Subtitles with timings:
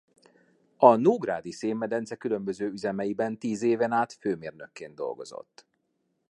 [0.77, 5.65] A nógrádi szénmedence különböző üzemeiben tíz éven át főmérnökként dolgozott.